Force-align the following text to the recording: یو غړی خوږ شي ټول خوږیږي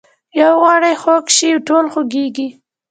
یو 0.39 0.53
غړی 0.65 0.95
خوږ 1.01 1.25
شي 1.37 1.49
ټول 1.67 1.85
خوږیږي 1.93 2.47